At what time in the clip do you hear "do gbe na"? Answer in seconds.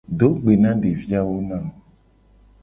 0.17-0.71